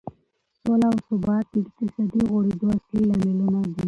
سوله 0.59 0.85
او 0.91 0.97
ثبات 1.07 1.45
د 1.51 1.55
اقتصادي 1.63 2.21
غوړېدو 2.29 2.65
اصلي 2.75 3.01
لاملونه 3.09 3.59
دي. 3.71 3.79